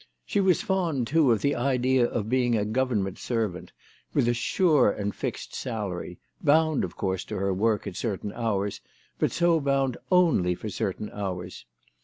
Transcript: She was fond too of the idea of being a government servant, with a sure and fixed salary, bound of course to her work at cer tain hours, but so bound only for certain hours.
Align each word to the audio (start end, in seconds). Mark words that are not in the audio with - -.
She 0.25 0.39
was 0.39 0.63
fond 0.63 1.05
too 1.05 1.31
of 1.31 1.43
the 1.43 1.53
idea 1.53 2.07
of 2.07 2.27
being 2.27 2.57
a 2.57 2.65
government 2.65 3.19
servant, 3.19 3.71
with 4.15 4.27
a 4.27 4.33
sure 4.33 4.89
and 4.89 5.13
fixed 5.13 5.53
salary, 5.53 6.17
bound 6.43 6.83
of 6.83 6.95
course 6.97 7.23
to 7.25 7.35
her 7.37 7.53
work 7.53 7.85
at 7.85 7.95
cer 7.95 8.17
tain 8.17 8.31
hours, 8.33 8.81
but 9.19 9.31
so 9.31 9.59
bound 9.59 9.97
only 10.11 10.55
for 10.55 10.69
certain 10.69 11.11
hours. 11.13 11.65